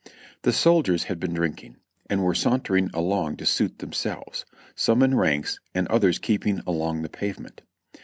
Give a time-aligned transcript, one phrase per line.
[0.41, 1.77] The soldiers had been drinking,
[2.09, 7.07] and were sauntering along to suit themselves, some in ranks and others keeping along the
[7.07, 7.61] pavement.